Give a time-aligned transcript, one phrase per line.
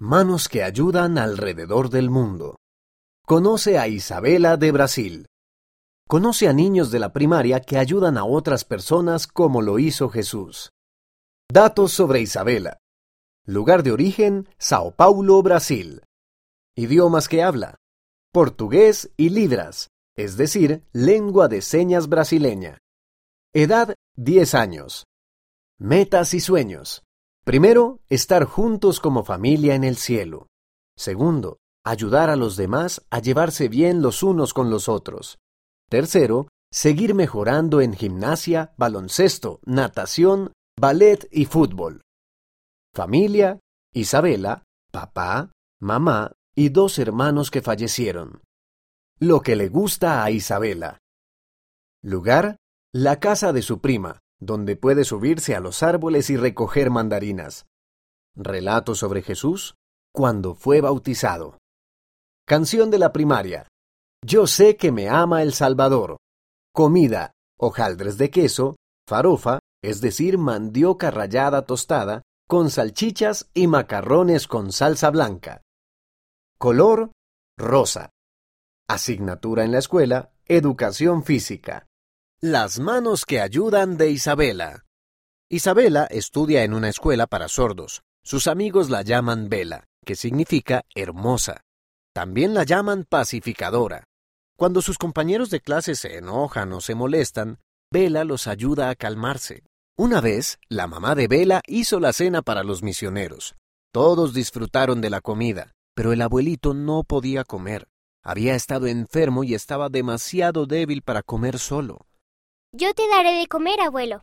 [0.00, 2.60] Manos que ayudan alrededor del mundo.
[3.26, 5.26] Conoce a Isabela de Brasil.
[6.06, 10.70] Conoce a niños de la primaria que ayudan a otras personas como lo hizo Jesús.
[11.52, 12.78] Datos sobre Isabela.
[13.44, 16.04] Lugar de origen, Sao Paulo, Brasil.
[16.76, 17.74] Idiomas que habla.
[18.32, 22.78] Portugués y libras, es decir, lengua de señas brasileña.
[23.52, 25.06] Edad 10 años.
[25.76, 27.02] Metas y sueños.
[27.48, 30.48] Primero, estar juntos como familia en el cielo.
[30.98, 35.38] Segundo, ayudar a los demás a llevarse bien los unos con los otros.
[35.88, 42.02] Tercero, seguir mejorando en gimnasia, baloncesto, natación, ballet y fútbol.
[42.94, 43.60] Familia,
[43.94, 48.42] Isabela, papá, mamá y dos hermanos que fallecieron.
[49.18, 50.98] Lo que le gusta a Isabela.
[52.02, 52.58] Lugar,
[52.92, 57.66] la casa de su prima, donde puede subirse a los árboles y recoger mandarinas.
[58.34, 59.74] Relato sobre Jesús
[60.12, 61.58] cuando fue bautizado.
[62.46, 63.68] Canción de la primaria.
[64.24, 66.16] Yo sé que me ama el Salvador.
[66.72, 68.76] Comida, hojaldres de queso,
[69.06, 75.62] farofa, es decir, mandioca rallada tostada, con salchichas y macarrones con salsa blanca.
[76.58, 77.12] Color,
[77.58, 78.10] rosa.
[78.88, 81.86] Asignatura en la escuela, educación física.
[82.40, 84.84] Las manos que ayudan de Isabela.
[85.50, 88.02] Isabela estudia en una escuela para sordos.
[88.22, 91.62] Sus amigos la llaman Vela, que significa hermosa.
[92.14, 94.04] También la llaman pacificadora.
[94.56, 97.58] Cuando sus compañeros de clase se enojan o se molestan,
[97.90, 99.64] Vela los ayuda a calmarse.
[99.96, 103.56] Una vez, la mamá de Vela hizo la cena para los misioneros.
[103.92, 107.88] Todos disfrutaron de la comida, pero el abuelito no podía comer.
[108.22, 112.04] Había estado enfermo y estaba demasiado débil para comer solo.
[112.72, 114.20] Yo te daré de comer, abuelo,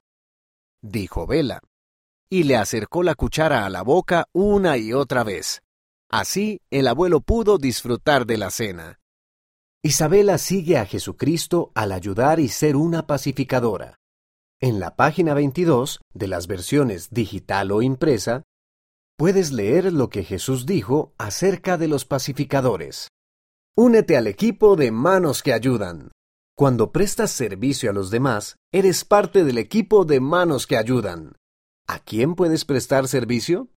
[0.83, 1.61] dijo Vela,
[2.29, 5.61] y le acercó la cuchara a la boca una y otra vez.
[6.11, 8.99] Así el abuelo pudo disfrutar de la cena.
[9.83, 13.97] Isabela sigue a Jesucristo al ayudar y ser una pacificadora.
[14.61, 18.43] En la página 22 de las versiones digital o impresa,
[19.17, 23.09] puedes leer lo que Jesús dijo acerca de los pacificadores.
[23.75, 26.11] Únete al equipo de manos que ayudan.
[26.57, 31.33] Cuando prestas servicio a los demás, eres parte del equipo de manos que ayudan.
[31.85, 33.67] ¿A quién puedes prestar servicio?